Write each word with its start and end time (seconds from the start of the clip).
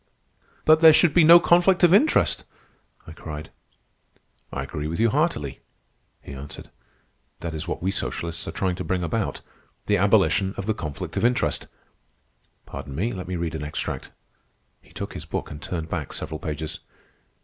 "But 0.65 0.81
there 0.81 0.93
should 0.93 1.13
be 1.13 1.23
no 1.23 1.39
conflict 1.39 1.83
of 1.83 1.93
interest!" 1.93 2.43
I 3.05 3.11
cried. 3.11 3.51
"I 4.51 4.63
agree 4.63 4.87
with 4.87 4.99
you 4.99 5.11
heartily," 5.11 5.59
he 6.23 6.33
answered. 6.33 6.71
"That 7.41 7.53
is 7.53 7.67
what 7.67 7.83
we 7.83 7.91
socialists 7.91 8.47
are 8.47 8.51
trying 8.51 8.73
to 8.77 8.83
bring 8.83 9.03
about,—the 9.03 9.97
abolition 9.97 10.55
of 10.57 10.65
the 10.65 10.73
conflict 10.73 11.17
of 11.17 11.23
interest. 11.23 11.67
Pardon 12.65 12.95
me. 12.95 13.13
Let 13.13 13.27
me 13.27 13.35
read 13.35 13.53
an 13.53 13.63
extract." 13.63 14.09
He 14.81 14.91
took 14.91 15.13
his 15.13 15.25
book 15.25 15.51
and 15.51 15.61
turned 15.61 15.87
back 15.87 16.13
several 16.13 16.39
pages. 16.39 16.79